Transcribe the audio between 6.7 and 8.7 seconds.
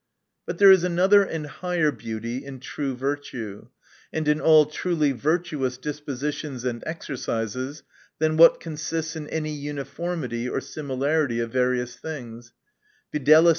exercises, than what